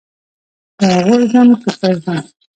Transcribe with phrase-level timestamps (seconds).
[0.79, 2.19] که غورځم که پرځم.